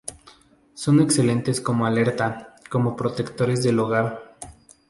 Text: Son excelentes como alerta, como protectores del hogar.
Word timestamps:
Son 0.73 0.99
excelentes 0.99 1.61
como 1.61 1.85
alerta, 1.85 2.55
como 2.71 2.95
protectores 2.95 3.61
del 3.61 3.77
hogar. 3.77 4.35